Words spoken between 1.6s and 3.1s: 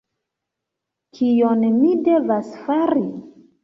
mi devas fari?